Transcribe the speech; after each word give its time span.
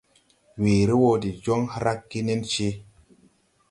Weere 0.61 0.93
wɔ 1.01 1.09
de 1.21 1.29
joŋ 1.43 1.61
hragge 1.73 2.19
nencee. 2.25 2.73